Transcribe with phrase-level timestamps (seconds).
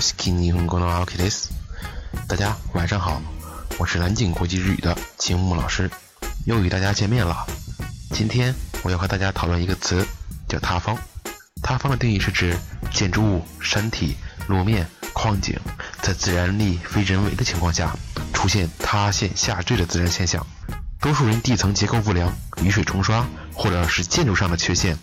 [0.00, 1.50] 西基尼红光的奥克雷斯，
[2.28, 3.20] 大家晚上好，
[3.78, 5.90] 我是南京国际日语的秦木老师，
[6.46, 7.46] 又与大家见面了。
[8.10, 10.06] 今天我要和大家讨论一个词，
[10.48, 10.96] 叫塌方。
[11.62, 12.56] 塌方的定义是指
[12.90, 14.16] 建筑物、山体、
[14.48, 15.58] 路面、矿井
[16.00, 17.94] 在自然力非人为的情况下
[18.32, 20.44] 出现塌陷下坠的自然现象。
[21.00, 22.32] 多数人地层结构不良、
[22.62, 24.98] 雨水冲刷，或者是建筑上的缺陷、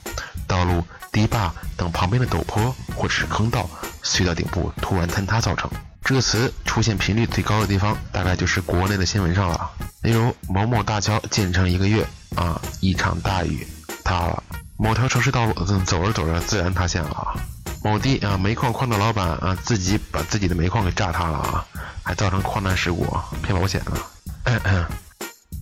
[0.48, 3.70] 道路、堤坝等旁边的陡坡或者是坑道、
[4.08, 5.70] 隧道顶部突然坍塌造成。
[6.04, 9.70] 这个词出现频率最高的地方，大概就是国内的新闻上了。
[10.02, 13.68] 例如某某大桥建成一个月啊，一场大雨
[14.06, 14.42] 塌了；
[14.78, 17.38] 某条城市道路走着走着自然塌陷了；
[17.84, 21.66] 某地啊煤矿矿的老板啊自己把自己的煤矿给炸塌了啊，
[22.04, 23.06] 还造成矿难事故
[23.44, 24.90] 骗保险了。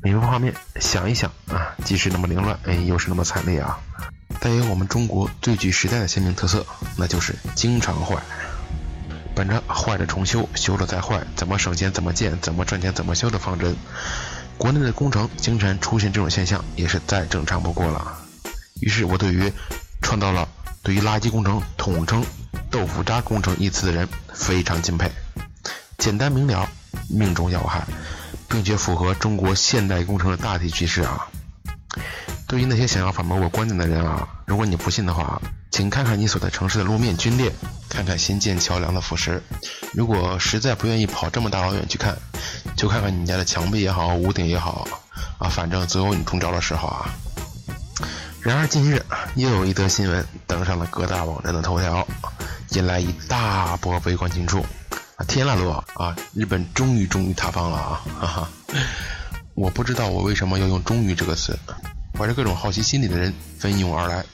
[0.04, 3.80] 明白画面，想一想啊，既是那么凌乱，哎，又是那么惨烈啊！
[4.40, 6.66] 带有我们中国最具时代的鲜明特色，
[6.98, 8.22] 那就是经常坏。
[9.36, 13.76] 本着坏了重修，修了再坏，怎么省钱怎么建，怎么赚钱怎么修的方针，
[14.58, 18.18] 国内的工程经常出现这种现象，也是再正常不过了。
[18.82, 19.52] 于是我对于
[20.02, 20.48] 创造了
[20.84, 22.24] 对于垃圾工程统称
[22.72, 25.12] “豆腐渣工程”一词的人非常敬佩，
[25.98, 26.70] 简单明了，
[27.10, 27.86] 命中要害。
[28.48, 31.28] 并且符合中国现代工程的大体趋势啊！
[32.48, 37.52] 对于那些想要反驳我观点的人啊，如果你不信的话，请看看你所在城市的路面龟裂，
[37.90, 39.42] 看看新建桥梁的腐蚀。
[39.94, 42.16] 如果实在不愿意跑这么大老远去看，
[42.76, 44.88] 就看看你家的墙壁也好，屋顶也好
[45.40, 47.10] 啊，反正总有你中招的时候啊。
[48.42, 49.04] 然而近日
[49.36, 52.08] 又有一则新闻登上了各大网站的头条，
[52.70, 54.64] 引来一大波围观群众。
[55.18, 56.14] 啊天啦罗啊！
[56.34, 58.02] 日本终于终于塌方了啊！
[58.20, 58.50] 哈哈，
[59.56, 61.58] 我不知道我为什么要用“终于”这个词。
[62.18, 64.26] 怀着各种好奇心理的人蜂拥而来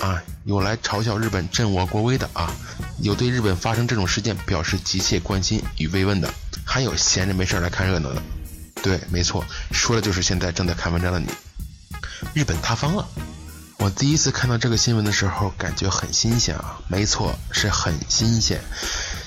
[0.00, 0.22] 啊！
[0.44, 2.52] 有来嘲笑日本振我国威的啊，
[3.00, 6.32] 有对日本发生这种事件表示急切关心与慰问的，
[6.64, 8.22] 还有闲着没事来看热闹的。
[8.82, 11.28] 对，没错，说的就是现在正在看文章的你。
[12.34, 13.08] 日本塌方了！
[13.78, 16.78] 我第一次看到这个新闻的时候，感觉很新鲜啊！
[16.88, 18.60] 没错，是很新鲜。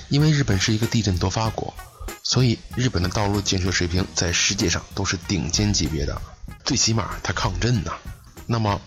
[0.08, 1.74] 因为日本是一个地震多发国，
[2.22, 6.20] 所以日本的道路建设水平在世界上都是顶尖级别的，
[6.68, 7.92] 最起码它抗震呐。
[8.44, 8.78] 那么，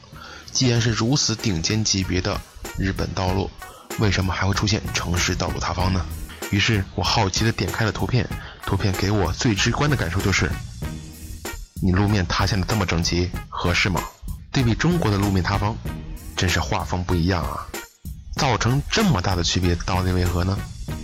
[0.51, 2.39] 既然是如此顶尖级别的
[2.77, 3.49] 日本道路，
[3.97, 6.05] 为什么还会出现城市道路塌方呢？
[6.51, 8.29] 于是我好奇的点开了图片，
[8.67, 10.47] 图片给我最直观的感受就是：
[11.81, 13.99] 你路面塌陷的这么整齐，合适吗？
[14.51, 15.75] 对比中国的路面塌方，
[16.37, 17.65] 真是画风不一样啊！
[18.35, 20.55] 造成这么大的区别，到底为何呢？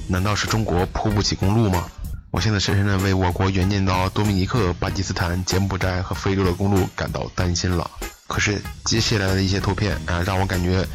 [0.08, 1.90] 难道是中国铺不起公路吗？
[2.38, 7.90] 我现在深深的为我国援建到多米尼克、巴基斯坦、柬埔寨和非洲的公路感到担心了。
[8.28, 10.86] 可是接下来的一些图片啊，让我感觉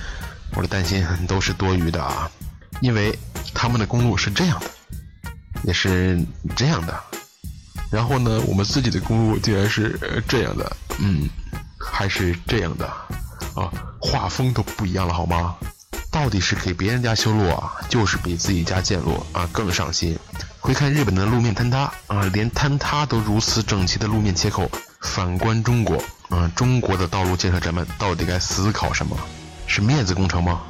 [0.54, 2.30] 我的担心都是多余的啊，
[2.80, 3.18] 因为
[3.52, 4.66] 他们的公路是这样的，
[5.64, 6.96] 也是这样的。
[7.90, 11.28] 然后呢，我们自己的公路竟然是这样的，嗯，
[11.76, 12.86] 还是这样的
[13.56, 13.68] 啊，
[14.00, 15.56] 画风都不一样了，好吗？
[16.12, 20.16] 到底是给别人家修路啊，就是比自己家建路啊更上心。
[20.60, 24.70] 回看日本的路面坍塌啊，连坍塌都如此整齐的路面切口。
[25.00, 25.96] 反观中国，
[26.28, 29.16] 啊，中国的道路建设者们到底该思考什么？
[29.66, 30.60] 是面子工程吗？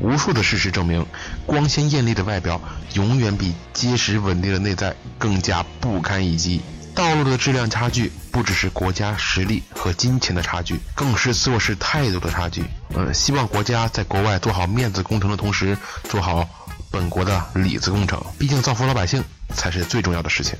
[0.00, 1.04] 无数的事实证明，
[1.44, 2.58] 光鲜艳丽的外表
[2.94, 6.62] 永远比结实稳定的内在更加不堪一击。
[6.94, 12.62] 道路的质量差距不只是国家实力和金钱的差距，更是做事态度的差距。
[12.94, 16.48] 嗯，希望国家在国外做好面子工程的同时，做好
[16.90, 18.22] 本国的里子工程。
[18.38, 19.22] 毕竟造福老百姓
[19.54, 20.58] 才是最重要的事情。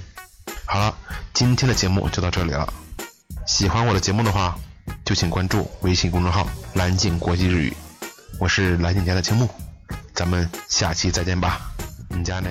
[0.64, 0.96] 好了，
[1.34, 2.72] 今天的节目就到这里了。
[3.46, 4.56] 喜欢我的节目的话，
[5.04, 7.76] 就请关注微信公众号“蓝景国际日语”，
[8.38, 9.48] 我是蓝景家的青木，
[10.14, 11.60] 咱们下期再见吧。
[12.08, 12.48] 你家呢？